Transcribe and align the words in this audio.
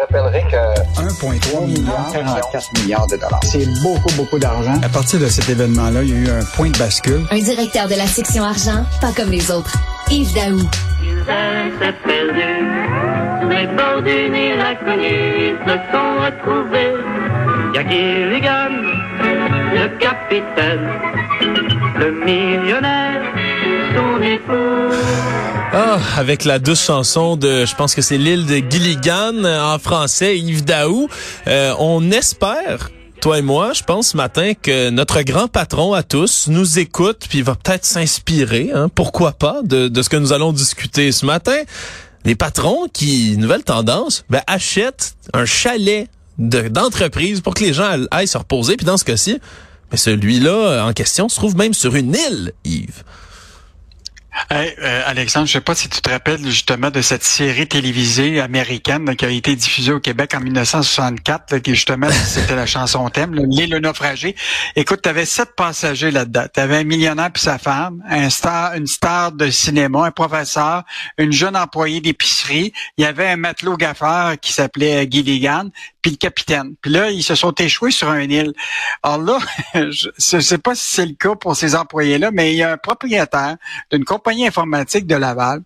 rappellerai 0.00 0.42
que 0.50 1.00
1,3 1.00 1.66
milliard, 1.66 2.10
44 2.12 2.72
milliards 2.80 3.06
de 3.06 3.16
dollars. 3.16 3.40
C'est 3.44 3.66
beaucoup, 3.82 4.12
beaucoup 4.16 4.38
d'argent. 4.38 4.74
À 4.82 4.88
partir 4.88 5.20
de 5.20 5.26
cet 5.26 5.48
événement-là, 5.48 6.02
il 6.02 6.10
y 6.10 6.12
a 6.12 6.16
eu 6.16 6.40
un 6.40 6.44
point 6.56 6.70
de 6.70 6.78
bascule. 6.78 7.26
Un 7.30 7.38
directeur 7.38 7.88
de 7.88 7.94
la 7.94 8.06
section 8.06 8.44
argent, 8.44 8.84
pas 9.00 9.12
comme 9.12 9.30
les 9.30 9.50
autres. 9.50 9.76
Yves 10.10 10.34
Daou. 10.34 10.58
s'est 10.58 11.94
perdu. 12.04 12.50
Les 13.50 13.66
bords 13.66 14.02
du 14.02 14.30
Nil 14.30 14.60
inconnus 14.60 15.56
se 15.66 15.74
sont 15.92 16.12
retrouvés. 16.24 16.94
Y'a 17.74 17.88
Gilligan, 17.88 18.70
le 19.74 19.98
capitaine, 19.98 20.88
le 21.98 22.24
millionnaire. 22.24 23.39
Ah, 25.72 25.98
avec 26.16 26.44
la 26.44 26.58
douce 26.58 26.84
chanson 26.84 27.36
de, 27.36 27.64
je 27.64 27.74
pense 27.74 27.94
que 27.94 28.02
c'est 28.02 28.18
l'île 28.18 28.46
de 28.46 28.60
Gilligan 28.68 29.44
en 29.44 29.78
français, 29.78 30.38
Yves 30.38 30.64
Daou. 30.64 31.08
Euh, 31.46 31.74
on 31.78 32.10
espère 32.10 32.90
toi 33.20 33.38
et 33.38 33.42
moi, 33.42 33.72
je 33.72 33.82
pense 33.82 34.08
ce 34.08 34.16
matin 34.16 34.52
que 34.60 34.90
notre 34.90 35.22
grand 35.22 35.46
patron 35.46 35.92
à 35.92 36.02
tous 36.02 36.48
nous 36.48 36.78
écoute 36.78 37.26
puis 37.28 37.42
va 37.42 37.54
peut-être 37.54 37.84
s'inspirer, 37.84 38.70
hein, 38.74 38.88
pourquoi 38.94 39.32
pas, 39.32 39.60
de, 39.62 39.90
ce 40.02 40.08
que 40.08 40.16
nous 40.16 40.32
allons 40.32 40.52
discuter 40.52 41.12
ce 41.12 41.26
matin. 41.26 41.56
Les 42.24 42.34
patrons 42.34 42.86
qui, 42.92 43.36
nouvelle 43.36 43.62
tendance, 43.62 44.24
ben, 44.28 44.42
achètent 44.46 45.14
un 45.34 45.44
chalet 45.44 46.08
de- 46.38 46.68
d'entreprise 46.68 47.40
pour 47.42 47.54
que 47.54 47.62
les 47.62 47.72
gens 47.72 47.90
aillent 48.10 48.26
se 48.26 48.38
reposer. 48.38 48.76
Puis 48.76 48.86
dans 48.86 48.96
ce 48.96 49.04
cas-ci, 49.04 49.38
ben, 49.90 49.96
celui-là 49.96 50.84
en 50.84 50.92
question 50.92 51.28
se 51.28 51.36
trouve 51.36 51.56
même 51.56 51.74
sur 51.74 51.94
une 51.94 52.14
île, 52.14 52.52
Yves. 52.64 53.04
Hey, 54.48 54.74
euh, 54.80 55.02
Alexandre, 55.06 55.46
je 55.46 55.52
sais 55.52 55.60
pas 55.60 55.74
si 55.74 55.88
tu 55.88 56.00
te 56.00 56.10
rappelles 56.10 56.44
justement 56.44 56.90
de 56.90 57.02
cette 57.02 57.22
série 57.22 57.68
télévisée 57.68 58.40
américaine 58.40 59.14
qui 59.14 59.24
a 59.24 59.28
été 59.28 59.54
diffusée 59.54 59.92
au 59.92 60.00
Québec 60.00 60.34
en 60.34 60.40
1964, 60.40 61.52
là, 61.52 61.60
qui 61.60 61.74
justement 61.74 62.10
c'était 62.24 62.56
la 62.56 62.66
chanson 62.66 63.08
thème, 63.10 63.34
l'île 63.34 63.76
naufragée. 63.76 64.34
Écoute, 64.76 65.00
tu 65.02 65.08
avais 65.08 65.26
sept 65.26 65.54
passagers 65.54 66.10
là-dedans. 66.10 66.46
Tu 66.52 66.60
avais 66.60 66.78
un 66.78 66.84
millionnaire 66.84 67.30
puis 67.32 67.42
sa 67.42 67.58
femme, 67.58 68.02
un 68.08 68.30
star, 68.30 68.74
une 68.74 68.86
star 68.86 69.32
de 69.32 69.50
cinéma, 69.50 70.06
un 70.06 70.10
professeur, 70.10 70.84
une 71.18 71.32
jeune 71.32 71.56
employée 71.56 72.00
d'épicerie. 72.00 72.72
Il 72.96 73.04
y 73.04 73.06
avait 73.06 73.28
un 73.28 73.36
matelot 73.36 73.76
gaffeur 73.76 74.38
qui 74.40 74.52
s'appelait 74.52 75.06
Gilligan, 75.10 75.68
puis 76.02 76.12
le 76.12 76.16
capitaine. 76.16 76.74
Puis 76.80 76.90
là, 76.90 77.10
ils 77.10 77.22
se 77.22 77.34
sont 77.34 77.52
échoués 77.52 77.90
sur 77.90 78.12
une 78.12 78.30
île. 78.30 78.52
Alors 79.02 79.18
là, 79.18 79.38
je 79.90 80.36
ne 80.36 80.40
sais 80.40 80.58
pas 80.58 80.74
si 80.74 80.94
c'est 80.94 81.06
le 81.06 81.14
cas 81.14 81.34
pour 81.34 81.56
ces 81.56 81.74
employés-là, 81.74 82.30
mais 82.32 82.52
il 82.52 82.56
y 82.56 82.62
a 82.62 82.72
un 82.72 82.76
propriétaire 82.76 83.56
d'une 83.90 84.04
compagnie 84.04 84.29
informatique 84.30 85.06
de 85.06 85.14
Laval, 85.14 85.62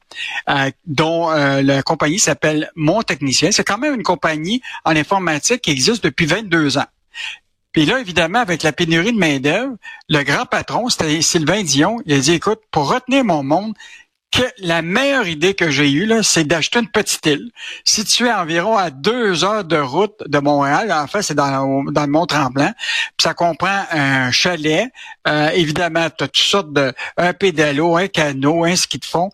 euh, 0.48 0.70
dont 0.86 1.30
euh, 1.30 1.62
la 1.62 1.82
compagnie 1.82 2.18
s'appelle 2.18 2.70
Mon 2.76 3.02
Technicien. 3.02 3.50
C'est 3.52 3.64
quand 3.64 3.78
même 3.78 3.94
une 3.94 4.02
compagnie 4.02 4.62
en 4.84 4.96
informatique 4.96 5.62
qui 5.62 5.70
existe 5.70 6.04
depuis 6.04 6.26
22 6.26 6.78
ans. 6.78 6.86
Puis 7.72 7.86
là, 7.86 7.98
évidemment, 7.98 8.38
avec 8.38 8.62
la 8.62 8.72
pénurie 8.72 9.12
de 9.12 9.18
main-d'œuvre, 9.18 9.74
le 10.08 10.22
grand 10.22 10.46
patron, 10.46 10.88
c'était 10.88 11.20
Sylvain 11.22 11.62
Dion, 11.64 11.98
il 12.06 12.14
a 12.14 12.18
dit, 12.18 12.32
écoute, 12.32 12.60
pour 12.70 12.88
retenir 12.88 13.24
mon 13.24 13.42
monde, 13.42 13.74
la 14.58 14.82
meilleure 14.82 15.28
idée 15.28 15.54
que 15.54 15.70
j'ai 15.70 15.90
eue, 15.90 16.10
c'est 16.22 16.44
d'acheter 16.44 16.78
une 16.78 16.88
petite 16.88 17.24
île 17.27 17.50
située 17.84 18.32
environ 18.32 18.76
à 18.76 18.91
deux 18.91 19.44
heures 19.44 19.64
de 19.64 19.76
route 19.76 20.16
de 20.26 20.38
Montréal. 20.38 20.92
En 20.92 21.06
fait, 21.06 21.22
c'est 21.22 21.34
dans, 21.34 21.84
le 21.84 22.06
Mont-Tremblant. 22.06 22.72
Ça 23.20 23.34
comprend 23.34 23.84
un 23.91 24.30
chalet. 24.30 24.91
Euh, 25.28 25.50
évidemment, 25.50 26.08
tu 26.10 26.16
toutes 26.18 26.36
sortes 26.36 26.72
de... 26.72 26.92
un 27.16 27.32
pédalo, 27.32 27.96
un 27.96 28.08
canot, 28.08 28.64
un 28.64 28.76
ski 28.76 28.98
de 28.98 29.04
fond. 29.04 29.30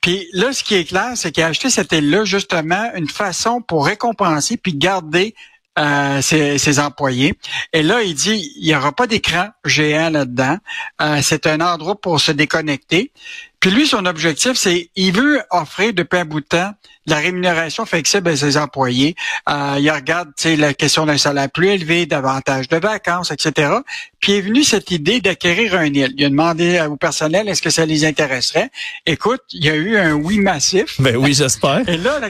Puis 0.00 0.26
là, 0.32 0.52
ce 0.52 0.64
qui 0.64 0.74
est 0.74 0.84
clair, 0.84 1.12
c'est 1.14 1.30
qu'il 1.30 1.44
a 1.44 1.52
cette 1.54 1.92
île-là, 1.92 2.24
justement, 2.24 2.90
une 2.94 3.08
façon 3.08 3.62
pour 3.62 3.86
récompenser 3.86 4.56
puis 4.56 4.74
garder 4.74 5.34
euh, 5.78 6.20
ses, 6.20 6.58
ses 6.58 6.78
employés. 6.78 7.32
Et 7.72 7.82
là, 7.82 8.02
il 8.02 8.14
dit, 8.14 8.52
il 8.56 8.66
n'y 8.66 8.74
aura 8.74 8.92
pas 8.92 9.06
d'écran 9.06 9.48
géant 9.64 10.10
là-dedans. 10.10 10.58
Euh, 11.00 11.20
c'est 11.22 11.46
un 11.46 11.62
endroit 11.62 11.98
pour 11.98 12.20
se 12.20 12.30
déconnecter. 12.30 13.10
Puis 13.58 13.70
lui, 13.70 13.86
son 13.86 14.04
objectif, 14.04 14.52
c'est, 14.54 14.90
il 14.96 15.12
veut 15.12 15.40
offrir 15.50 15.94
depuis 15.94 16.18
un 16.18 16.24
bout 16.26 16.40
de 16.40 16.46
temps 16.46 16.72
de 17.06 17.12
la 17.12 17.20
rémunération 17.20 17.86
flexible 17.86 18.28
à 18.28 18.36
ses 18.36 18.58
employés. 18.58 19.14
Euh, 19.48 19.76
il 19.78 19.90
regarde, 19.90 20.28
tu 20.36 20.42
sais, 20.42 20.56
la 20.56 20.74
question 20.74 21.06
d'un 21.06 21.16
salaire 21.16 21.48
plus 21.48 21.68
élevé, 21.68 22.04
davantage 22.04 22.68
de 22.68 22.76
vacances, 22.76 23.30
etc. 23.30 23.72
Puis 24.20 24.32
est 24.32 24.40
venue 24.42 24.64
cette 24.64 24.90
idée 24.90 25.22
d'acquérir 25.22 25.74
un 25.74 25.86
île. 25.86 26.12
Il 26.18 26.24
a 26.26 26.28
demandé 26.28 26.84
au 26.86 26.96
personnel, 26.96 27.48
est-ce 27.48 27.62
que 27.62 27.70
ça 27.70 27.86
les 27.86 28.04
intéresserait? 28.04 28.70
Écoute, 29.06 29.40
il 29.52 29.64
y 29.64 29.70
a 29.70 29.74
eu 29.74 29.96
un 29.96 30.12
oui 30.12 30.38
massif. 30.38 31.00
Ben 31.00 31.16
oui, 31.16 31.32
j'espère. 31.32 31.88
Et 31.88 31.96
là, 31.96 32.18
la, 32.18 32.28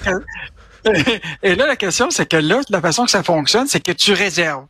et 1.43 1.55
là, 1.55 1.67
la 1.67 1.77
question, 1.77 2.11
c'est 2.11 2.27
que 2.27 2.37
là, 2.37 2.61
la 2.71 2.81
façon 2.81 3.05
que 3.05 3.11
ça 3.11 3.23
fonctionne, 3.23 3.67
c'est 3.67 3.81
que 3.81 3.93
tu 3.93 4.13
réserves. 4.13 4.67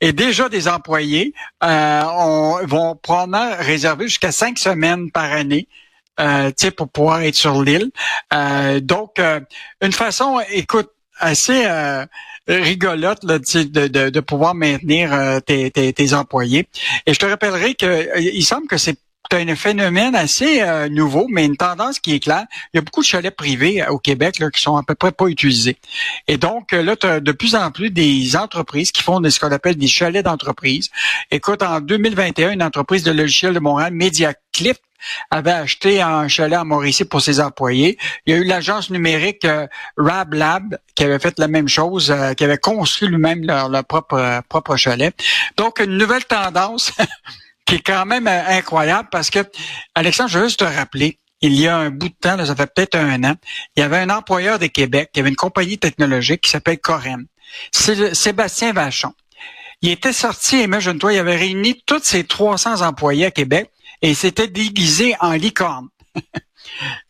Et 0.00 0.12
déjà, 0.12 0.48
des 0.48 0.68
employés 0.68 1.34
euh, 1.64 2.02
on, 2.04 2.66
vont 2.66 2.96
probablement 2.96 3.50
réserver 3.58 4.06
jusqu'à 4.08 4.32
cinq 4.32 4.58
semaines 4.58 5.10
par 5.10 5.32
année 5.32 5.68
euh, 6.20 6.50
pour 6.76 6.88
pouvoir 6.88 7.22
être 7.22 7.34
sur 7.34 7.62
l'île. 7.62 7.90
Euh, 8.32 8.80
donc, 8.80 9.18
euh, 9.18 9.40
une 9.80 9.92
façon, 9.92 10.40
écoute, 10.50 10.90
assez 11.18 11.64
euh, 11.66 12.04
rigolote 12.48 13.24
là, 13.24 13.38
de, 13.38 13.86
de, 13.88 14.10
de 14.10 14.20
pouvoir 14.20 14.54
maintenir 14.54 15.12
euh, 15.12 15.40
tes, 15.40 15.70
tes, 15.70 15.92
tes 15.92 16.14
employés. 16.14 16.68
Et 17.06 17.14
je 17.14 17.18
te 17.18 17.26
rappellerai 17.26 17.74
que 17.74 18.18
il 18.20 18.44
semble 18.44 18.66
que 18.68 18.76
c'est 18.76 18.98
un 19.32 19.56
phénomène 19.56 20.14
assez 20.14 20.62
euh, 20.62 20.88
nouveau, 20.88 21.26
mais 21.28 21.44
une 21.44 21.56
tendance 21.56 21.98
qui 21.98 22.14
est 22.14 22.20
claire. 22.20 22.46
Il 22.72 22.78
y 22.78 22.80
a 22.80 22.80
beaucoup 22.80 23.02
de 23.02 23.06
chalets 23.06 23.34
privés 23.34 23.82
euh, 23.82 23.90
au 23.90 23.98
Québec 23.98 24.38
là, 24.38 24.50
qui 24.50 24.60
sont 24.60 24.76
à 24.76 24.82
peu 24.82 24.94
près 24.94 25.12
pas 25.12 25.26
utilisés. 25.26 25.76
Et 26.26 26.38
donc, 26.38 26.72
euh, 26.72 26.82
là, 26.82 26.96
tu 26.96 27.06
as 27.06 27.20
de 27.20 27.32
plus 27.32 27.54
en 27.54 27.70
plus 27.70 27.90
des 27.90 28.36
entreprises 28.36 28.90
qui 28.90 29.02
font 29.02 29.22
ce 29.28 29.38
qu'on 29.38 29.52
appelle 29.52 29.76
des 29.76 29.86
chalets 29.86 30.24
d'entreprise. 30.24 30.90
Écoute, 31.30 31.62
en 31.62 31.80
2021, 31.80 32.52
une 32.52 32.62
entreprise 32.62 33.02
de 33.02 33.12
logiciel 33.12 33.54
de 33.54 33.60
Montréal, 33.60 33.92
MediaClip, 33.92 34.78
avait 35.30 35.52
acheté 35.52 36.00
un 36.00 36.28
chalet 36.28 36.58
à 36.58 36.64
Mauricie 36.64 37.04
pour 37.04 37.20
ses 37.20 37.40
employés. 37.40 37.98
Il 38.26 38.34
y 38.34 38.36
a 38.36 38.40
eu 38.40 38.44
l'agence 38.44 38.90
numérique 38.90 39.44
euh, 39.44 39.66
Rab 39.96 40.34
Lab 40.34 40.78
qui 40.94 41.04
avait 41.04 41.18
fait 41.18 41.38
la 41.38 41.48
même 41.48 41.68
chose, 41.68 42.10
euh, 42.10 42.34
qui 42.34 42.44
avait 42.44 42.58
construit 42.58 43.08
lui-même 43.08 43.44
leur, 43.44 43.68
leur 43.68 43.84
propre, 43.84 44.14
euh, 44.14 44.40
propre 44.48 44.76
chalet. 44.76 45.14
Donc, 45.56 45.80
une 45.80 45.96
nouvelle 45.96 46.24
tendance 46.24 46.92
qui 47.68 47.74
est 47.74 47.82
quand 47.82 48.06
même 48.06 48.26
euh, 48.26 48.48
incroyable 48.48 49.10
parce 49.12 49.28
que, 49.28 49.40
Alexandre, 49.94 50.30
je 50.30 50.38
veux 50.38 50.46
juste 50.46 50.60
te 50.60 50.64
rappeler, 50.64 51.18
il 51.42 51.52
y 51.52 51.68
a 51.68 51.76
un 51.76 51.90
bout 51.90 52.08
de 52.08 52.14
temps, 52.18 52.34
là, 52.34 52.46
ça 52.46 52.56
fait 52.56 52.72
peut-être 52.72 52.94
un 52.94 53.22
an, 53.24 53.34
il 53.76 53.80
y 53.80 53.82
avait 53.82 53.98
un 53.98 54.08
employeur 54.08 54.58
de 54.58 54.66
Québec, 54.68 55.10
il 55.14 55.18
y 55.18 55.20
avait 55.20 55.28
une 55.28 55.36
compagnie 55.36 55.76
technologique 55.76 56.40
qui 56.40 56.50
s'appelle 56.50 56.78
Corem. 56.78 57.26
C'est 57.70 58.14
Sébastien 58.14 58.72
Vachon. 58.72 59.12
Il 59.82 59.90
était 59.90 60.14
sorti, 60.14 60.62
imagine-toi, 60.62 61.12
il 61.12 61.18
avait 61.18 61.36
réuni 61.36 61.82
tous 61.84 62.02
ses 62.02 62.24
300 62.24 62.80
employés 62.80 63.26
à 63.26 63.30
Québec 63.30 63.70
et 64.00 64.10
il 64.10 64.16
s'était 64.16 64.48
déguisé 64.48 65.14
en 65.20 65.32
licorne. 65.32 65.88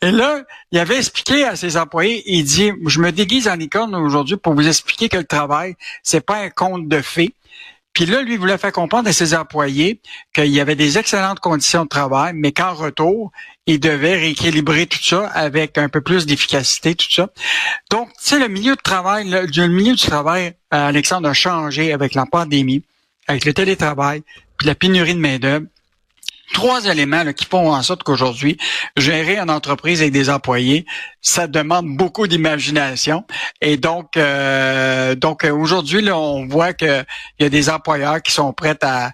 Et 0.02 0.10
là, 0.10 0.42
il 0.70 0.78
avait 0.78 0.98
expliqué 0.98 1.44
à 1.44 1.56
ses 1.56 1.76
employés, 1.76 2.22
il 2.26 2.44
dit, 2.44 2.72
je 2.86 3.00
me 3.00 3.12
déguise 3.12 3.48
en 3.48 3.56
licorne 3.56 3.94
aujourd'hui 3.94 4.36
pour 4.36 4.54
vous 4.54 4.66
expliquer 4.66 5.08
que 5.08 5.16
le 5.16 5.24
travail, 5.24 5.74
c'est 6.02 6.24
pas 6.24 6.36
un 6.36 6.50
conte 6.50 6.88
de 6.88 7.00
fées. 7.02 7.34
Puis 7.98 8.06
là, 8.06 8.22
lui 8.22 8.36
voulait 8.36 8.58
faire 8.58 8.70
comprendre 8.70 9.08
à 9.08 9.12
ses 9.12 9.34
employés 9.34 10.00
qu'il 10.32 10.46
y 10.46 10.60
avait 10.60 10.76
des 10.76 10.98
excellentes 10.98 11.40
conditions 11.40 11.82
de 11.82 11.88
travail, 11.88 12.32
mais 12.32 12.52
qu'en 12.52 12.72
retour, 12.72 13.32
il 13.66 13.80
devait 13.80 14.14
rééquilibrer 14.14 14.86
tout 14.86 15.02
ça 15.02 15.26
avec 15.26 15.78
un 15.78 15.88
peu 15.88 16.00
plus 16.00 16.24
d'efficacité, 16.24 16.94
tout 16.94 17.10
ça. 17.10 17.28
Donc, 17.90 18.08
tu 18.10 18.18
sais, 18.20 18.38
le 18.38 18.46
milieu 18.46 18.76
de 18.76 18.80
travail, 18.80 19.28
le, 19.28 19.46
le 19.46 19.66
milieu 19.66 19.96
du 19.96 20.06
travail, 20.06 20.54
euh, 20.72 20.86
Alexandre, 20.86 21.28
a 21.28 21.32
changé 21.32 21.92
avec 21.92 22.14
la 22.14 22.24
pandémie, 22.24 22.84
avec 23.26 23.44
le 23.44 23.52
télétravail, 23.52 24.22
puis 24.58 24.68
la 24.68 24.76
pénurie 24.76 25.14
de 25.14 25.18
main-d'œuvre 25.18 25.66
trois 26.52 26.84
éléments 26.86 27.32
qui 27.32 27.44
font 27.44 27.72
en 27.72 27.82
sorte 27.82 28.02
qu'aujourd'hui, 28.02 28.56
gérer 28.96 29.38
une 29.38 29.50
entreprise 29.50 30.00
avec 30.00 30.12
des 30.12 30.30
employés, 30.30 30.86
ça 31.20 31.46
demande 31.46 31.96
beaucoup 31.96 32.26
d'imagination. 32.26 33.24
Et 33.60 33.76
donc, 33.76 34.16
euh, 34.16 35.14
donc 35.14 35.44
euh, 35.44 35.52
aujourd'hui, 35.52 36.08
on 36.10 36.46
voit 36.46 36.72
qu'il 36.72 37.04
y 37.40 37.44
a 37.44 37.48
des 37.48 37.70
employeurs 37.70 38.22
qui 38.22 38.32
sont 38.32 38.52
prêts 38.52 38.78
à, 38.82 39.12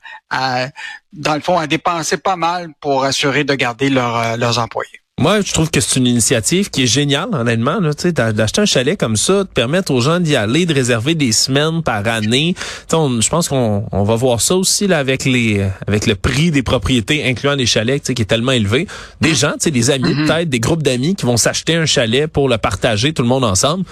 dans 1.12 1.34
le 1.34 1.40
fond, 1.40 1.58
à 1.58 1.66
dépenser 1.66 2.16
pas 2.16 2.36
mal 2.36 2.70
pour 2.80 3.04
assurer 3.04 3.44
de 3.44 3.54
garder 3.54 3.86
euh, 3.94 4.36
leurs 4.36 4.58
employés. 4.58 5.03
Moi, 5.20 5.42
je 5.42 5.52
trouve 5.52 5.70
que 5.70 5.80
c'est 5.80 6.00
une 6.00 6.08
initiative 6.08 6.70
qui 6.70 6.82
est 6.82 6.86
géniale, 6.88 7.28
honnêtement. 7.32 7.78
Là, 7.78 7.94
tu 7.94 8.02
sais, 8.02 8.12
d'a- 8.12 8.32
d'acheter 8.32 8.62
un 8.62 8.66
chalet 8.66 8.98
comme 8.98 9.14
ça, 9.16 9.44
de 9.44 9.48
permettre 9.48 9.92
aux 9.92 10.00
gens 10.00 10.18
d'y 10.18 10.34
aller, 10.34 10.66
de 10.66 10.74
réserver 10.74 11.14
des 11.14 11.30
semaines 11.30 11.84
par 11.84 12.04
année. 12.08 12.54
Tu 12.56 12.62
sais, 12.88 12.96
on- 12.96 13.20
je 13.20 13.28
pense 13.28 13.48
qu'on 13.48 13.86
on 13.92 14.02
va 14.02 14.16
voir 14.16 14.40
ça 14.40 14.56
aussi 14.56 14.88
là 14.88 14.98
avec 14.98 15.24
les 15.24 15.64
avec 15.86 16.08
le 16.08 16.16
prix 16.16 16.50
des 16.50 16.64
propriétés, 16.64 17.24
incluant 17.28 17.54
les 17.54 17.64
chalets, 17.64 18.02
tu 18.02 18.06
sais, 18.08 18.14
qui 18.14 18.22
est 18.22 18.26
tellement 18.26 18.50
élevé. 18.52 18.88
Des 19.20 19.36
gens, 19.36 19.52
tu 19.52 19.60
sais, 19.60 19.70
des 19.70 19.90
amis 19.90 20.14
peut-être, 20.16 20.48
des 20.48 20.60
groupes 20.60 20.82
d'amis 20.82 21.14
qui 21.14 21.26
vont 21.26 21.36
s'acheter 21.36 21.76
un 21.76 21.86
chalet 21.86 22.26
pour 22.26 22.48
le 22.48 22.58
partager 22.58 23.12
tout 23.12 23.22
le 23.22 23.28
monde 23.28 23.44
ensemble. 23.44 23.84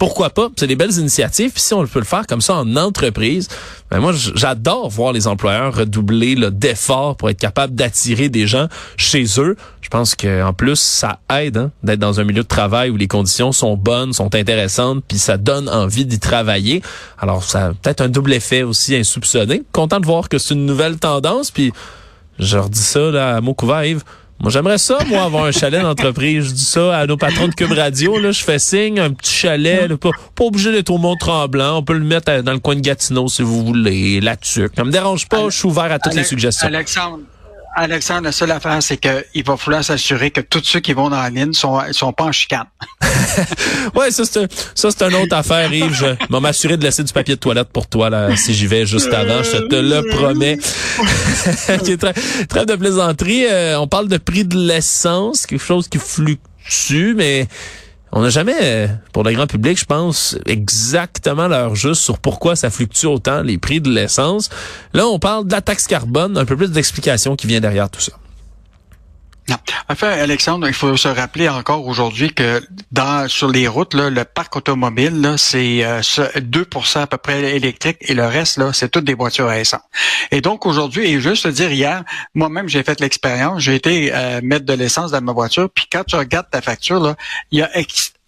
Pourquoi 0.00 0.30
pas? 0.30 0.48
C'est 0.56 0.66
des 0.66 0.76
belles 0.76 0.98
initiatives. 0.98 1.52
Si 1.56 1.74
on 1.74 1.86
peut 1.86 1.98
le 1.98 2.06
faire 2.06 2.26
comme 2.26 2.40
ça 2.40 2.54
en 2.54 2.76
entreprise, 2.76 3.48
ben 3.90 4.00
moi, 4.00 4.12
j'adore 4.34 4.88
voir 4.88 5.12
les 5.12 5.26
employeurs 5.26 5.74
redoubler 5.74 6.36
d'efforts 6.50 7.18
pour 7.18 7.28
être 7.28 7.38
capable 7.38 7.74
d'attirer 7.74 8.30
des 8.30 8.46
gens 8.46 8.68
chez 8.96 9.26
eux. 9.36 9.56
Je 9.82 9.90
pense 9.90 10.14
qu'en 10.14 10.54
plus, 10.54 10.80
ça 10.80 11.20
aide 11.30 11.58
hein, 11.58 11.70
d'être 11.82 11.98
dans 11.98 12.18
un 12.18 12.24
milieu 12.24 12.42
de 12.42 12.48
travail 12.48 12.88
où 12.88 12.96
les 12.96 13.08
conditions 13.08 13.52
sont 13.52 13.76
bonnes, 13.76 14.14
sont 14.14 14.34
intéressantes, 14.34 15.04
puis 15.06 15.18
ça 15.18 15.36
donne 15.36 15.68
envie 15.68 16.06
d'y 16.06 16.18
travailler. 16.18 16.80
Alors, 17.18 17.44
ça 17.44 17.66
a 17.66 17.68
peut-être 17.74 18.00
un 18.00 18.08
double 18.08 18.32
effet 18.32 18.62
aussi 18.62 18.96
insoupçonné. 18.96 19.62
Content 19.70 20.00
de 20.00 20.06
voir 20.06 20.30
que 20.30 20.38
c'est 20.38 20.54
une 20.54 20.64
nouvelle 20.64 20.96
tendance, 20.96 21.50
puis 21.50 21.74
je 22.38 22.56
redis 22.56 22.80
ça 22.80 23.36
à 23.36 23.40
mot. 23.42 23.54
Moi, 24.40 24.50
j'aimerais 24.50 24.78
ça, 24.78 24.98
moi, 25.06 25.24
avoir 25.24 25.44
un 25.44 25.52
chalet 25.52 25.82
d'entreprise. 25.82 26.46
Je 26.46 26.52
dis 26.52 26.64
ça 26.64 26.96
à 26.96 27.06
nos 27.06 27.18
patrons 27.18 27.48
de 27.48 27.54
Cube 27.54 27.72
Radio. 27.72 28.18
Là, 28.18 28.32
je 28.32 28.42
fais 28.42 28.58
signe, 28.58 28.98
un 28.98 29.10
petit 29.10 29.30
chalet. 29.30 29.94
pas, 29.96 30.10
pas 30.34 30.44
obligé 30.44 30.72
d'être 30.72 30.88
au 30.88 30.96
Mont-Tremblant. 30.96 31.76
On 31.76 31.82
peut 31.82 31.92
le 31.92 32.04
mettre 32.04 32.40
dans 32.40 32.52
le 32.52 32.58
coin 32.58 32.74
de 32.74 32.80
Gatineau, 32.80 33.28
si 33.28 33.42
vous 33.42 33.62
voulez, 33.66 34.18
là-dessus. 34.20 34.70
Ça 34.74 34.84
me 34.84 34.90
dérange 34.90 35.28
pas. 35.28 35.50
Je 35.50 35.58
suis 35.58 35.68
ouvert 35.68 35.92
à 35.92 35.98
toutes 35.98 36.14
les 36.14 36.24
suggestions. 36.24 36.68
Alexandre, 36.68 37.18
Alexandre, 37.74 38.22
la 38.24 38.32
seule 38.32 38.50
affaire, 38.50 38.82
c'est 38.82 38.96
qu'il 38.96 39.44
va 39.44 39.56
falloir 39.56 39.84
s'assurer 39.84 40.30
que 40.30 40.40
tous 40.40 40.62
ceux 40.64 40.80
qui 40.80 40.92
vont 40.92 41.08
dans 41.08 41.20
la 41.20 41.30
ligne 41.30 41.52
sont, 41.52 41.80
sont 41.92 42.12
pas 42.12 42.24
en 42.24 42.32
chicane. 42.32 42.66
ouais, 43.94 44.10
ça 44.10 44.24
c'est 44.24 44.52
ça 44.74 44.90
c'est 44.90 45.02
une 45.02 45.14
autre 45.14 45.36
affaire, 45.36 45.72
Yves. 45.72 45.94
Je 45.94 46.06
vais 46.06 46.40
m'assurer 46.40 46.76
de 46.76 46.82
laisser 46.82 47.04
du 47.04 47.12
papier 47.12 47.36
de 47.36 47.40
toilette 47.40 47.68
pour 47.68 47.86
toi 47.86 48.10
là, 48.10 48.36
si 48.36 48.54
j'y 48.54 48.66
vais 48.66 48.86
juste 48.86 49.12
avant. 49.12 49.42
Je 49.42 49.58
te 49.68 49.76
le 49.76 50.02
promets. 50.16 50.58
très, 51.98 52.12
très 52.48 52.66
de 52.66 52.74
plaisanterie. 52.74 53.46
Euh, 53.46 53.78
on 53.78 53.86
parle 53.86 54.08
de 54.08 54.16
prix 54.16 54.44
de 54.44 54.58
l'essence, 54.58 55.46
quelque 55.46 55.64
chose 55.64 55.88
qui 55.88 55.98
fluctue, 55.98 57.14
mais 57.14 57.46
on 58.12 58.22
n'a 58.22 58.28
jamais, 58.28 58.56
euh, 58.60 58.86
pour 59.12 59.22
le 59.22 59.32
grand 59.32 59.46
public, 59.46 59.78
je 59.78 59.84
pense, 59.84 60.36
exactement 60.46 61.48
l'heure 61.48 61.74
juste 61.74 62.02
sur 62.02 62.18
pourquoi 62.18 62.56
ça 62.56 62.70
fluctue 62.70 63.06
autant 63.06 63.42
les 63.42 63.58
prix 63.58 63.80
de 63.80 63.90
l'essence. 63.90 64.50
Là, 64.94 65.06
on 65.06 65.18
parle 65.18 65.46
de 65.46 65.52
la 65.52 65.60
taxe 65.60 65.86
carbone, 65.86 66.36
un 66.36 66.44
peu 66.44 66.56
plus 66.56 66.70
d'explication 66.70 67.36
qui 67.36 67.46
vient 67.46 67.60
derrière 67.60 67.88
tout 67.88 68.00
ça. 68.00 68.12
Non. 69.50 69.56
Enfin, 69.88 70.10
Alexandre, 70.10 70.68
il 70.68 70.74
faut 70.74 70.96
se 70.96 71.08
rappeler 71.08 71.48
encore 71.48 71.84
aujourd'hui 71.84 72.32
que 72.32 72.62
sur 73.26 73.48
les 73.48 73.66
routes, 73.66 73.94
le 73.94 74.22
parc 74.22 74.54
automobile, 74.54 75.34
c'est 75.38 75.84
euh, 75.84 76.00
2% 76.00 77.00
à 77.00 77.06
peu 77.08 77.16
près 77.16 77.56
électrique 77.56 77.96
et 78.02 78.14
le 78.14 78.26
reste, 78.26 78.60
c'est 78.72 78.90
toutes 78.90 79.04
des 79.04 79.14
voitures 79.14 79.48
à 79.48 79.58
essence. 79.58 79.80
Et 80.30 80.40
donc 80.40 80.66
aujourd'hui, 80.66 81.10
et 81.10 81.20
juste 81.20 81.48
dire 81.48 81.72
hier, 81.72 82.04
moi-même 82.32 82.68
j'ai 82.68 82.84
fait 82.84 83.00
l'expérience, 83.00 83.60
j'ai 83.62 83.74
été 83.74 84.12
euh, 84.14 84.40
mettre 84.40 84.66
de 84.66 84.72
l'essence 84.72 85.10
dans 85.10 85.20
ma 85.20 85.32
voiture, 85.32 85.68
puis 85.68 85.86
quand 85.90 86.04
tu 86.04 86.14
regardes 86.14 86.48
ta 86.48 86.60
facture, 86.60 87.16
il 87.50 87.58
y 87.58 87.62
a 87.62 87.70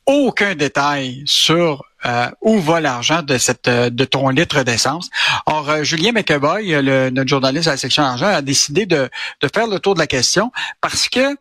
aucun 0.06 0.56
détail 0.56 1.22
sur 1.26 1.84
euh, 2.04 2.28
où 2.40 2.58
va 2.58 2.80
l'argent 2.80 3.22
de 3.22 3.38
cette 3.38 3.68
euh, 3.68 3.88
de 3.90 4.04
ton 4.04 4.28
litre 4.28 4.62
d'essence? 4.64 5.08
Or, 5.46 5.70
euh, 5.70 5.84
Julien 5.84 6.12
McEvoy, 6.12 6.82
le, 6.82 7.10
notre 7.10 7.28
journaliste 7.28 7.68
à 7.68 7.72
la 7.72 7.76
section 7.76 8.02
argent, 8.02 8.26
a 8.26 8.42
décidé 8.42 8.86
de, 8.86 9.08
de 9.40 9.48
faire 9.54 9.68
le 9.68 9.78
tour 9.78 9.94
de 9.94 10.00
la 10.00 10.06
question 10.06 10.50
parce 10.80 11.08
que 11.08 11.36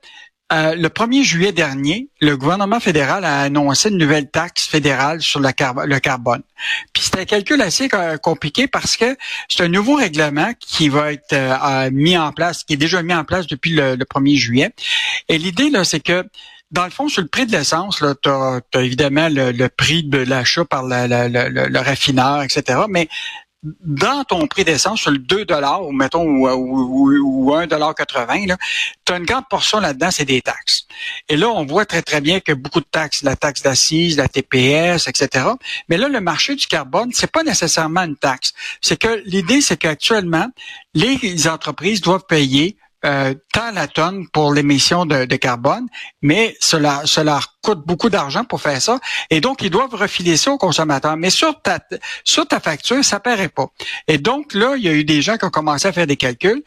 le 0.53 0.89
1er 0.89 1.23
juillet 1.23 1.53
dernier, 1.53 2.09
le 2.19 2.35
gouvernement 2.35 2.81
fédéral 2.81 3.23
a 3.23 3.39
annoncé 3.39 3.87
une 3.87 3.97
nouvelle 3.97 4.29
taxe 4.29 4.67
fédérale 4.67 5.21
sur 5.21 5.39
le, 5.39 5.49
carbone. 5.99 6.41
Puis 6.91 7.03
c'est 7.05 7.21
un 7.21 7.23
calcul 7.23 7.61
assez 7.61 7.87
compliqué 8.21 8.67
parce 8.67 8.97
que 8.97 9.15
c'est 9.47 9.63
un 9.63 9.69
nouveau 9.69 9.95
règlement 9.95 10.51
qui 10.59 10.89
va 10.89 11.13
être 11.13 11.89
mis 11.91 12.17
en 12.17 12.33
place, 12.33 12.65
qui 12.65 12.73
est 12.73 12.77
déjà 12.77 13.01
mis 13.01 13.13
en 13.13 13.23
place 13.23 13.47
depuis 13.47 13.71
le, 13.71 13.95
le 13.95 14.03
1er 14.03 14.35
juillet. 14.35 14.71
Et 15.29 15.37
l'idée, 15.37 15.69
là, 15.69 15.85
c'est 15.85 16.01
que 16.01 16.25
dans 16.71 16.85
le 16.85 16.89
fond, 16.89 17.09
sur 17.09 17.21
le 17.21 17.27
prix 17.27 17.45
de 17.45 17.51
l'essence, 17.51 18.03
tu 18.21 18.29
as, 18.29 18.61
évidemment 18.75 19.27
le, 19.29 19.67
prix 19.67 20.03
de 20.03 20.19
l'achat 20.19 20.65
par 20.65 20.83
le, 20.83 21.77
raffineur, 21.79 22.43
etc. 22.43 22.81
Mais 22.89 23.09
dans 23.63 24.23
ton 24.23 24.47
prix 24.47 24.63
d'essence, 24.63 25.01
sur 25.01 25.11
le 25.11 25.19
2 25.19 25.45
ou 25.83 25.91
mettons, 25.91 26.23
ou, 26.23 26.49
ou, 26.49 27.11
ou 27.11 27.51
1,80 27.53 28.57
tu 29.05 29.13
as 29.13 29.17
une 29.17 29.25
grande 29.25 29.47
portion 29.49 29.79
là-dedans, 29.79 30.09
c'est 30.09 30.25
des 30.25 30.41
taxes. 30.41 30.87
Et 31.29 31.37
là, 31.37 31.49
on 31.49 31.65
voit 31.65 31.85
très, 31.85 32.01
très 32.01 32.21
bien 32.21 32.39
que 32.39 32.53
beaucoup 32.53 32.79
de 32.79 32.87
taxes, 32.89 33.21
la 33.21 33.35
taxe 33.35 33.61
d'assises, 33.61 34.17
la 34.17 34.27
TPS, 34.27 35.07
etc. 35.07 35.45
Mais 35.89 35.97
là, 35.97 36.07
le 36.07 36.21
marché 36.21 36.55
du 36.55 36.65
carbone, 36.65 37.11
c'est 37.13 37.31
pas 37.31 37.43
nécessairement 37.43 38.01
une 38.01 38.15
taxe. 38.15 38.53
C'est 38.81 38.97
que 38.97 39.21
l'idée, 39.25 39.61
c'est 39.61 39.77
qu'actuellement, 39.77 40.47
les 40.95 41.47
entreprises 41.47 42.01
doivent 42.01 42.25
payer 42.27 42.77
euh, 43.05 43.33
tant 43.53 43.71
la 43.71 43.87
tonne 43.87 44.27
pour 44.29 44.53
l'émission 44.53 45.05
de, 45.05 45.25
carbone, 45.35 45.87
mais 46.21 46.55
cela, 46.59 47.01
cela 47.05 47.39
coûte 47.61 47.83
beaucoup 47.85 48.09
d'argent 48.09 48.43
pour 48.43 48.61
faire 48.61 48.81
ça. 48.81 48.99
Et 49.29 49.41
donc, 49.41 49.61
ils 49.61 49.69
doivent 49.69 49.95
refiler 49.95 50.37
ça 50.37 50.51
aux 50.51 50.57
consommateurs. 50.57 51.17
Mais 51.17 51.29
sur 51.29 51.61
ta, 51.61 51.79
sur 52.23 52.47
ta 52.47 52.59
facture, 52.59 53.03
ça 53.03 53.19
paraît 53.19 53.49
pas. 53.49 53.67
Et 54.07 54.17
donc, 54.17 54.53
là, 54.53 54.75
il 54.77 54.83
y 54.83 54.89
a 54.89 54.93
eu 54.93 55.03
des 55.03 55.21
gens 55.21 55.37
qui 55.37 55.45
ont 55.45 55.49
commencé 55.49 55.87
à 55.87 55.91
faire 55.91 56.07
des 56.07 56.17
calculs. 56.17 56.63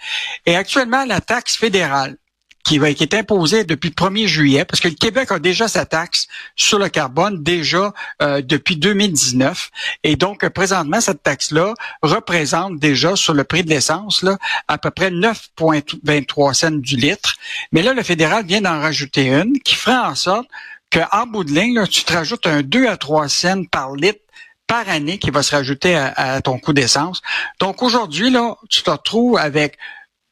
Et 0.46 0.56
actuellement, 0.56 1.04
la 1.04 1.20
taxe 1.20 1.56
fédérale 1.56 2.16
qui, 2.64 2.78
va, 2.78 2.92
qui 2.92 3.02
est 3.02 3.14
imposée 3.14 3.64
depuis 3.64 3.90
le 3.90 3.94
1er 3.94 4.26
juillet, 4.26 4.64
parce 4.64 4.80
que 4.80 4.88
le 4.88 4.94
Québec 4.94 5.30
a 5.30 5.38
déjà 5.38 5.68
sa 5.68 5.84
taxe 5.84 6.26
sur 6.56 6.78
le 6.78 6.88
carbone 6.88 7.42
déjà 7.42 7.92
euh, 8.22 8.40
depuis 8.42 8.76
2019. 8.76 9.70
Et 10.02 10.16
donc, 10.16 10.48
présentement, 10.48 11.00
cette 11.00 11.22
taxe-là 11.22 11.74
représente 12.02 12.78
déjà 12.78 13.16
sur 13.16 13.34
le 13.34 13.44
prix 13.44 13.62
de 13.62 13.70
l'essence 13.70 14.22
là, 14.22 14.38
à 14.68 14.78
peu 14.78 14.90
près 14.90 15.10
9,23 15.10 16.54
cents 16.54 16.70
du 16.70 16.96
litre. 16.96 17.34
Mais 17.72 17.82
là, 17.82 17.92
le 17.92 18.02
fédéral 18.02 18.44
vient 18.46 18.60
d'en 18.60 18.80
rajouter 18.80 19.28
une 19.28 19.58
qui 19.60 19.74
fera 19.74 20.10
en 20.10 20.14
sorte 20.14 20.48
qu'en 20.90 21.26
bout 21.26 21.44
de 21.44 21.52
ligne, 21.52 21.74
là, 21.74 21.86
tu 21.86 22.04
te 22.04 22.12
rajoutes 22.12 22.46
un 22.46 22.62
2 22.62 22.86
à 22.86 22.96
3 22.96 23.28
cents 23.28 23.64
par 23.64 23.94
litre 23.94 24.20
par 24.66 24.88
année 24.88 25.18
qui 25.18 25.30
va 25.30 25.42
se 25.42 25.54
rajouter 25.54 25.94
à, 25.94 26.40
ton 26.40 26.58
coût 26.58 26.72
d'essence. 26.72 27.20
Donc 27.60 27.82
aujourd'hui, 27.82 28.30
là, 28.30 28.56
tu 28.70 28.82
te 28.82 28.90
retrouves 28.90 29.36
avec 29.36 29.76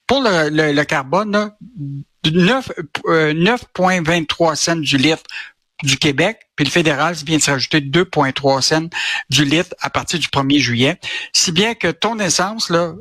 pour 0.07 0.23
le, 0.23 0.49
le, 0.49 0.85
carbone, 0.85 1.53
9,23 2.31 4.53
euh, 4.53 4.55
cents 4.55 4.77
du 4.77 4.97
litre 4.97 5.25
du 5.83 5.99
Québec, 5.99 6.39
puis 6.55 6.65
le 6.65 6.71
fédéral 6.71 7.15
vient 7.15 7.39
de 7.39 7.43
se 7.43 7.51
rajouter 7.51 7.81
2,3 7.81 8.63
cents 8.63 8.89
du 9.31 9.45
litre 9.45 9.75
à 9.81 9.91
partir 9.91 10.19
du 10.19 10.29
1er 10.29 10.61
juillet. 10.61 11.01
Si 11.33 11.51
bien 11.51 11.75
que 11.75 11.89
ton 11.89 12.19
essence, 12.21 12.71
là, 12.71 12.93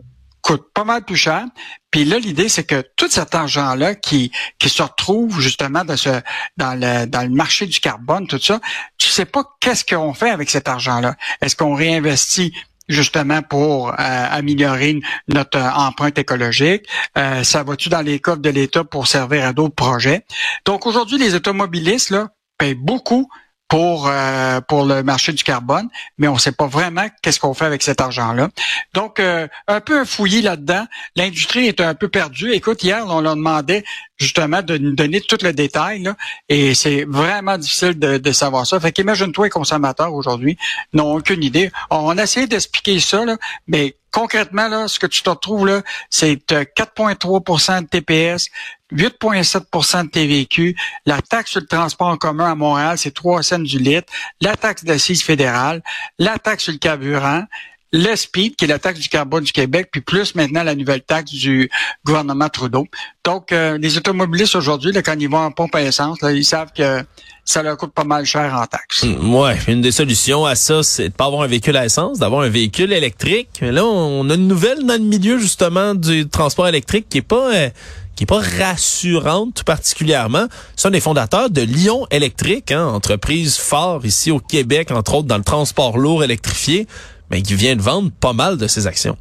coûte 0.41 0.67
pas 0.73 0.83
mal 0.83 1.03
plus 1.03 1.15
cher. 1.15 1.45
Puis 1.91 2.05
là, 2.05 2.19
l'idée, 2.19 2.49
c'est 2.49 2.63
que 2.63 2.83
tout 2.95 3.09
cet 3.09 3.35
argent-là 3.35 3.95
qui, 3.95 4.31
qui 4.59 4.69
se 4.69 4.81
retrouve 4.81 5.39
justement 5.39 5.85
dans, 5.85 5.97
ce, 5.97 6.21
dans, 6.57 6.73
le, 6.73 7.05
dans 7.05 7.21
le 7.21 7.29
marché 7.29 7.67
du 7.67 7.79
carbone, 7.79 8.27
tout 8.27 8.39
ça, 8.39 8.59
tu 8.97 9.09
sais 9.09 9.25
pas 9.25 9.43
qu'est-ce 9.59 9.85
qu'on 9.85 10.13
fait 10.13 10.29
avec 10.29 10.49
cet 10.49 10.67
argent-là. 10.67 11.15
Est-ce 11.41 11.55
qu'on 11.55 11.75
réinvestit 11.75 12.53
justement 12.91 13.41
pour 13.41 13.89
euh, 13.89 13.93
améliorer 13.97 14.99
notre 15.27 15.59
empreinte 15.59 16.17
écologique? 16.17 16.87
Euh, 17.17 17.43
ça 17.43 17.63
va-tu 17.63 17.89
dans 17.89 18.01
les 18.01 18.19
coffres 18.19 18.41
de 18.41 18.49
l'État 18.49 18.83
pour 18.83 19.07
servir 19.07 19.45
à 19.45 19.53
d'autres 19.53 19.75
projets? 19.75 20.25
Donc 20.65 20.85
aujourd'hui, 20.85 21.17
les 21.17 21.35
automobilistes 21.35 22.11
là, 22.11 22.29
payent 22.57 22.75
beaucoup 22.75 23.29
pour 23.71 24.09
euh, 24.09 24.59
pour 24.59 24.83
le 24.83 25.01
marché 25.01 25.31
du 25.31 25.45
carbone, 25.45 25.87
mais 26.17 26.27
on 26.27 26.33
ne 26.33 26.39
sait 26.39 26.51
pas 26.51 26.67
vraiment 26.67 27.07
qu'est-ce 27.21 27.39
qu'on 27.39 27.53
fait 27.53 27.63
avec 27.63 27.81
cet 27.83 28.01
argent-là. 28.01 28.49
Donc 28.93 29.21
un 29.21 29.79
peu 29.79 30.03
fouillé 30.03 30.41
là-dedans. 30.41 30.85
L'industrie 31.15 31.67
est 31.67 31.79
un 31.79 31.95
peu 31.95 32.09
perdue. 32.09 32.51
Écoute, 32.51 32.83
hier 32.83 33.05
on 33.07 33.21
leur 33.21 33.37
demandait 33.37 33.85
justement 34.17 34.61
de 34.61 34.77
nous 34.77 34.93
donner 34.93 35.21
tout 35.21 35.37
le 35.41 35.53
détail, 35.53 36.03
là, 36.03 36.17
et 36.49 36.75
c'est 36.75 37.05
vraiment 37.05 37.57
difficile 37.57 37.97
de, 37.97 38.17
de, 38.17 38.31
savoir 38.33 38.67
ça. 38.67 38.77
Fait 38.81 38.91
qu'imagine-toi 38.91 39.45
les 39.45 39.49
consommateurs 39.49 40.13
aujourd'hui 40.13 40.57
n'ont 40.91 41.15
aucune 41.15 41.41
idée. 41.41 41.71
On 41.89 42.17
a 42.17 42.23
essayé 42.23 42.47
d'expliquer 42.47 42.99
ça, 42.99 43.23
là, 43.23 43.37
mais 43.67 43.95
concrètement, 44.11 44.67
là, 44.67 44.87
ce 44.87 44.99
que 44.99 45.07
tu 45.07 45.23
te 45.23 45.29
retrouves 45.29 45.67
là, 45.67 45.81
c'est 46.09 46.35
4,3% 46.35 47.71
euh, 47.71 47.81
de 47.81 47.87
TPS, 47.87 48.49
8,7% 48.93 50.05
de 50.05 50.09
TVQ, 50.09 50.75
la 51.05 51.21
taxe 51.21 51.51
sur 51.51 51.61
le 51.61 51.67
transport 51.67 52.07
en 52.07 52.17
commun 52.17 52.51
à 52.51 52.55
Montréal, 52.55 52.97
c'est 52.97 53.13
3 53.13 53.41
cents 53.43 53.59
du 53.59 53.79
litre, 53.79 54.11
la 54.41 54.55
taxe 54.55 54.83
d'assises 54.83 55.23
fédérale, 55.23 55.81
la 56.19 56.37
taxe 56.37 56.65
sur 56.65 56.73
le 56.73 56.79
carburant, 56.79 57.43
le 57.93 58.15
SPID, 58.15 58.55
qui 58.55 58.65
est 58.65 58.67
la 58.67 58.79
taxe 58.79 58.99
du 58.99 59.09
carbone 59.09 59.43
du 59.43 59.51
Québec, 59.51 59.89
puis 59.91 60.01
plus 60.01 60.35
maintenant 60.35 60.63
la 60.63 60.75
nouvelle 60.75 61.01
taxe 61.01 61.31
du 61.31 61.69
gouvernement 62.05 62.47
Trudeau. 62.49 62.87
Donc, 63.23 63.51
euh, 63.51 63.77
les 63.77 63.97
automobilistes 63.97 64.55
aujourd'hui, 64.55 64.93
quand 65.03 65.15
ils 65.19 65.29
vont 65.29 65.39
en 65.39 65.51
pompe 65.51 65.75
à 65.75 65.81
essence, 65.81 66.19
ils 66.23 66.45
savent 66.45 66.71
que 66.75 67.03
ça 67.43 67.63
leur 67.63 67.75
coûte 67.75 67.91
pas 67.91 68.03
mal 68.03 68.25
cher 68.25 68.53
en 68.55 68.65
taxes. 68.65 69.03
Mm, 69.03 69.35
ouais, 69.35 69.57
une 69.67 69.81
des 69.81 69.91
solutions 69.91 70.45
à 70.45 70.55
ça, 70.55 70.83
c'est 70.83 71.09
de 71.09 71.13
pas 71.13 71.25
avoir 71.25 71.41
un 71.41 71.47
véhicule 71.47 71.75
à 71.75 71.85
essence, 71.85 72.19
d'avoir 72.19 72.41
un 72.41 72.49
véhicule 72.49 72.93
électrique. 72.93 73.49
Mais 73.61 73.71
là, 73.71 73.83
on 73.83 74.29
a 74.29 74.35
une 74.35 74.47
nouvelle 74.47 74.85
dans 74.85 74.93
le 74.93 74.99
milieu 75.07 75.37
justement 75.37 75.93
du 75.93 76.29
transport 76.29 76.67
électrique 76.67 77.07
qui 77.09 77.17
est 77.17 77.23
pas 77.23 77.53
euh, 77.53 77.69
qui 78.15 78.23
est 78.23 78.27
pas 78.27 78.41
rassurante 78.41 79.55
tout 79.55 79.63
particulièrement. 79.63 80.45
Ce 80.75 80.83
sont 80.83 80.89
des 80.91 80.99
fondateurs 80.99 81.49
de 81.49 81.61
Lyon 81.61 82.05
Électrique, 82.11 82.71
hein, 82.71 82.85
entreprise 82.85 83.57
phare 83.57 84.05
ici 84.05 84.31
au 84.31 84.39
Québec, 84.39 84.91
entre 84.91 85.15
autres 85.15 85.27
dans 85.27 85.37
le 85.37 85.43
transport 85.43 85.97
lourd 85.97 86.23
électrifié 86.23 86.87
mais 87.31 87.41
qui 87.41 87.55
vient 87.55 87.75
de 87.75 87.81
vendre 87.81 88.11
pas 88.11 88.33
mal 88.33 88.57
de 88.57 88.67
ses 88.67 88.85
actions. 88.85 89.17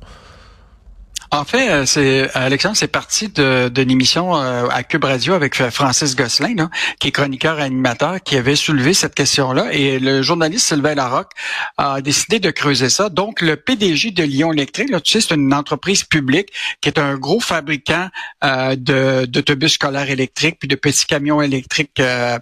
En 1.32 1.44
fait, 1.44 1.70
euh, 1.70 1.86
c'est 1.86 2.28
Alexandre, 2.34 2.76
c'est 2.76 2.88
parti 2.88 3.28
de, 3.28 3.68
de 3.68 3.82
l'émission 3.82 4.34
euh, 4.36 4.66
à 4.68 4.82
Cube 4.82 5.04
Radio 5.04 5.34
avec 5.34 5.54
Francis 5.70 6.16
Gosselin, 6.16 6.68
qui 6.98 7.08
est 7.08 7.10
chroniqueur 7.12 7.60
et 7.60 7.62
animateur, 7.62 8.20
qui 8.20 8.36
avait 8.36 8.56
soulevé 8.56 8.94
cette 8.94 9.14
question-là. 9.14 9.72
Et 9.72 10.00
le 10.00 10.22
journaliste 10.22 10.66
Sylvain 10.66 10.96
Larocque 10.96 11.30
a 11.76 12.00
décidé 12.00 12.40
de 12.40 12.50
creuser 12.50 12.88
ça. 12.88 13.10
Donc, 13.10 13.42
le 13.42 13.54
PDG 13.54 14.10
de 14.10 14.24
Lyon 14.24 14.52
Électrique, 14.52 14.90
là, 14.90 15.00
tu 15.00 15.12
sais, 15.12 15.20
c'est 15.20 15.36
une 15.36 15.54
entreprise 15.54 16.02
publique 16.02 16.48
qui 16.80 16.88
est 16.88 16.98
un 16.98 17.16
gros 17.16 17.38
fabricant 17.38 18.08
euh, 18.42 18.74
d'autobus 19.26 19.74
scolaires 19.74 20.10
électriques 20.10 20.56
puis 20.58 20.68
de 20.68 20.74
petits 20.74 21.06
camions 21.06 21.40
électriques, 21.40 22.00
euh, 22.00 22.38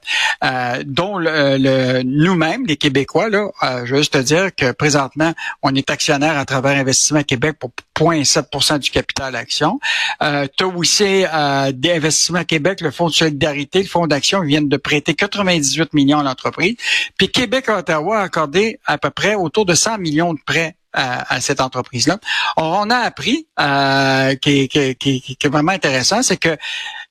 dont 0.87 1.19
le, 1.19 2.03
nous-mêmes, 2.05 2.65
les 2.67 2.77
Québécois, 2.77 3.29
là, 3.29 3.49
je 3.85 3.93
veux 3.93 3.99
juste 3.99 4.15
te 4.15 4.19
dire 4.19 4.49
que 4.57 4.73
présentement, 4.73 5.35
on 5.63 5.75
est 5.75 5.91
actionnaire 5.91 6.39
à 6.39 6.47
travers 6.47 6.79
Investissement 6.79 7.23
Québec 7.23 7.57
pour 7.59 7.71
0,7 7.99 8.78
du 8.79 8.91
capital 8.91 9.37
action. 9.37 9.79
Euh, 10.23 10.47
tu 10.57 10.65
as 10.65 10.69
aussi 10.69 11.25
euh, 11.33 11.73
des 11.73 12.01
Québec, 12.47 12.81
le 12.81 12.91
Fonds 12.91 13.09
de 13.09 13.15
solidarité, 13.15 13.83
le 13.83 13.89
Fonds 13.89 14.07
d'action 14.07 14.41
viennent 14.43 14.69
de 14.69 14.77
prêter 14.77 15.15
98 15.15 15.93
millions 15.93 16.21
à 16.21 16.23
l'entreprise. 16.23 16.77
Puis 17.17 17.29
Québec-Ottawa 17.29 18.21
a 18.21 18.23
accordé 18.23 18.81
à 18.87 18.99
peu 18.99 19.11
près 19.11 19.35
autour 19.35 19.67
de 19.67 19.75
100 19.75 19.99
millions 19.99 20.35
de 20.35 20.41
prêts 20.45 20.77
à, 20.93 21.41
cette 21.41 21.61
entreprise-là. 21.61 22.19
On 22.57 22.91
a 22.91 22.97
appris, 22.97 23.47
euh, 23.61 24.35
qui, 24.37 24.69
qui, 24.69 24.97
qui, 24.97 25.37
est 25.41 25.49
vraiment 25.49 25.73
intéressant, 25.73 26.23
c'est 26.23 26.37
que 26.37 26.57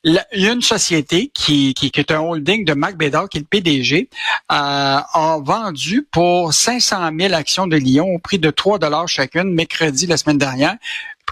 il 0.03 0.21
y 0.36 0.47
a 0.47 0.53
une 0.53 0.62
société 0.62 1.31
qui, 1.33 1.74
qui, 1.74 1.91
est 1.93 2.12
un 2.12 2.19
holding 2.19 2.63
de 2.63 2.74
Mac 2.74 2.97
Bédard, 2.97 3.27
qui 3.29 3.39
est 3.39 3.41
le 3.41 3.47
PDG, 3.47 4.09
euh, 4.51 4.55
a 4.55 5.39
vendu 5.43 6.07
pour 6.12 6.53
500 6.53 7.09
000 7.19 7.33
actions 7.33 7.67
de 7.67 7.75
Lyon 7.75 8.05
au 8.13 8.19
prix 8.19 8.39
de 8.39 8.50
3 8.50 8.79
dollars 8.79 9.07
chacune, 9.07 9.53
mercredi 9.53 10.07
la 10.07 10.17
semaine 10.17 10.38
dernière, 10.38 10.77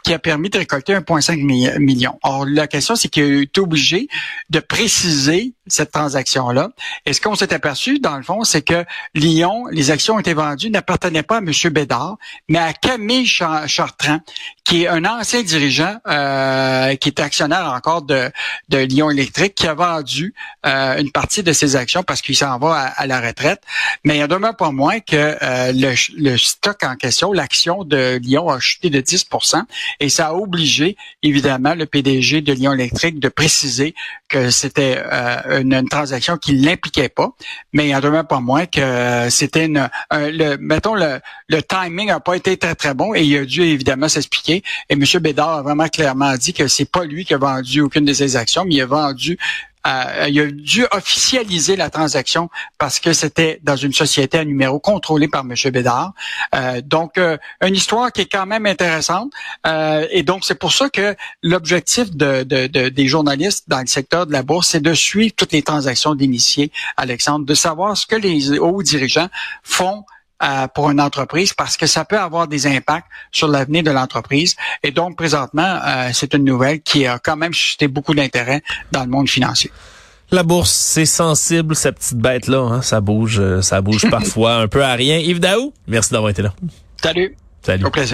qui 0.06 0.14
a 0.14 0.20
permis 0.20 0.52
de 0.52 0.60
récolter 0.60 0.94
1,5 0.94 1.80
million. 1.80 2.20
Or, 2.22 2.46
la 2.46 2.68
question, 2.68 2.96
c'est 2.96 3.08
qu'il 3.08 3.42
est 3.42 3.58
obligé 3.58 4.08
de 4.52 4.60
préciser 4.60 5.56
cette 5.66 5.92
transaction-là. 5.92 6.70
Et 7.08 7.14
ce 7.14 7.20
qu'on 7.20 7.34
s'est 7.34 7.52
aperçu, 7.52 7.98
dans 7.98 8.16
le 8.16 8.22
fond, 8.22 8.44
c'est 8.44 8.62
que 8.62 8.86
Lyon, 9.16 9.66
les 9.72 9.90
actions 9.90 10.14
ont 10.14 10.20
été 10.20 10.36
vendues, 10.36 10.70
n'appartenaient 10.70 11.24
pas 11.24 11.38
à 11.38 11.40
M. 11.40 11.52
Bédard, 11.72 12.18
mais 12.48 12.60
à 12.60 12.72
Camille 12.74 13.26
Chartrand, 13.26 14.20
qui 14.66 14.84
est 14.84 14.88
un 14.88 15.06
ancien 15.06 15.44
dirigeant, 15.44 15.98
euh, 16.08 16.96
qui 16.96 17.10
est 17.10 17.20
actionnaire 17.20 17.72
encore 17.72 18.02
de, 18.02 18.32
de 18.70 18.80
Lyon 18.80 19.12
Électrique, 19.12 19.54
qui 19.54 19.68
a 19.68 19.76
vendu 19.76 20.34
euh, 20.66 20.98
une 20.98 21.12
partie 21.12 21.44
de 21.44 21.54
ses 21.54 21.76
actions 21.76 22.02
parce 22.02 22.24
qu'il 22.24 22.36
s'en 22.36 22.58
va 22.58 22.74
à, 22.98 23.06
la 23.06 23.22
retraite. 23.22 23.62
Mais 24.04 24.18
il 24.18 24.24
en 24.24 24.28
demeure 24.28 24.58
pas 24.58 24.72
moins 24.72 25.00
que 25.00 25.16
euh, 25.16 25.72
le, 25.72 25.94
le, 26.18 26.38
stock 26.38 26.84
en 26.84 26.96
question, 26.96 27.32
l'action 27.32 27.84
de 27.84 28.18
Lyon 28.18 28.50
a 28.50 28.60
chuté 28.60 28.90
de 28.90 29.00
10% 29.02 29.62
et 30.00 30.10
ça 30.10 30.28
a 30.30 30.34
obligé, 30.34 30.98
évidemment, 31.22 31.76
le 31.76 31.86
PDG 31.86 32.42
de 32.42 32.52
Lyon 32.52 32.74
Électrique 32.74 33.20
de 33.20 33.30
préciser 33.30 33.94
que 34.30 34.50
c'était 34.50 35.00
euh, 35.00 35.62
une, 35.62 35.88
transaction 35.88 36.38
qui 36.38 36.56
ne 36.56 36.66
l'impliquait 36.66 37.10
pas, 37.10 37.30
mais 37.72 37.90
il 37.90 37.96
en 37.96 38.00
demeure 38.00 38.26
pas 38.26 38.40
moins 38.40 38.66
que 38.66 39.28
c'était 39.30 39.66
une, 39.66 39.88
le, 40.12 40.56
mettons, 40.58 40.96
le, 40.96 41.20
le 41.48 41.62
timing 41.62 42.08
n'a 42.08 42.20
pas 42.20 42.36
été 42.36 42.58
très, 42.58 42.74
très 42.74 42.96
bon 42.96 43.14
et 43.14 43.22
il 43.22 43.38
a 43.38 43.46
dû 43.46 43.62
évidemment 43.62 44.10
s'expliquer. 44.10 44.55
Et 44.90 44.94
M. 44.94 45.04
Bédard 45.22 45.50
a 45.50 45.62
vraiment 45.62 45.88
clairement 45.88 46.36
dit 46.36 46.54
que 46.54 46.68
c'est 46.68 46.90
pas 46.90 47.06
lui 47.06 47.26
qui 47.26 47.34
a 47.34 47.38
vendu 47.38 47.82
aucune 47.82 48.06
de 48.06 48.14
ses 48.14 48.36
actions, 48.36 48.66
mais 48.66 48.76
il 48.76 48.82
a 48.82 48.86
vendu 48.86 49.38
euh, 49.86 50.26
il 50.28 50.40
a 50.40 50.48
dû 50.48 50.86
officialiser 50.92 51.76
la 51.76 51.90
transaction 51.90 52.50
parce 52.78 53.00
que 53.00 53.14
c'était 53.14 53.60
dans 53.64 53.76
une 53.76 53.94
société 53.94 54.40
à 54.40 54.46
numéro 54.46 54.80
contrôlée 54.80 55.28
par 55.28 55.42
M. 55.42 55.54
Bédard. 55.72 56.14
Euh, 56.56 56.82
donc, 56.82 57.18
euh, 57.18 57.38
une 57.62 57.76
histoire 57.76 58.12
qui 58.12 58.22
est 58.22 58.32
quand 58.32 58.46
même 58.46 58.66
intéressante. 58.66 59.32
et 60.12 60.24
donc, 60.24 60.44
c'est 60.44 60.56
pour 60.56 60.72
ça 60.72 60.90
que 60.90 61.16
l'objectif 61.44 62.12
de, 62.16 62.44
des 62.44 63.08
journalistes 63.08 63.66
dans 63.68 63.82
le 63.82 63.88
secteur 63.88 64.26
de 64.26 64.32
la 64.32 64.44
bourse, 64.44 64.70
c'est 64.70 64.82
de 64.82 64.94
suivre 64.94 65.34
toutes 65.36 65.52
les 65.52 65.62
transactions 65.62 66.16
d'initiés, 66.16 66.72
Alexandre, 66.98 67.46
de 67.46 67.54
savoir 67.54 67.96
ce 67.96 68.08
que 68.08 68.16
les 68.16 68.58
hauts 68.58 68.82
dirigeants 68.82 69.30
font 69.64 70.04
pour 70.74 70.92
une 70.92 71.02
entreprise 71.02 71.54
parce 71.54 71.78
que 71.78 71.86
ça 71.86 72.06
peut 72.06 72.20
avoir 72.20 72.48
des 72.48 72.68
impacts 72.68 73.08
sur 73.32 73.48
l'avenir 73.48 73.84
de 73.84 73.92
l'entreprise. 73.92 74.56
Et 74.84 74.92
donc, 74.92 75.16
présentement, 75.16 75.80
euh, 75.86 76.10
c'est 76.14 76.34
une 76.34 76.44
nouvelle 76.44 76.82
qui 76.82 77.06
a 77.06 77.20
quand 77.20 77.36
même 77.36 77.54
suscité 77.54 77.88
beaucoup 77.88 78.14
d'intérêt 78.14 78.62
dans 78.92 79.02
le 79.02 79.10
monde 79.10 79.30
financier. 79.30 79.72
La 80.32 80.44
bourse, 80.44 80.72
c'est 80.72 81.06
sensible, 81.06 81.76
cette 81.76 81.96
petite 81.96 82.18
bête-là. 82.18 82.60
Hein? 82.60 82.82
Ça 82.82 83.00
bouge, 83.00 83.40
euh, 83.40 83.62
ça 83.62 83.82
bouge 83.82 84.10
parfois 84.12 84.56
un 84.56 84.68
peu 84.68 84.84
à 84.84 84.94
rien. 84.94 85.18
Yves 85.18 85.40
Daou, 85.40 85.74
merci 85.88 86.12
d'avoir 86.12 86.32
été 86.32 86.42
là. 86.42 86.54
Salut. 87.02 87.36
Salut. 87.62 87.86
Au 87.86 87.90
plaisir. 87.90 88.14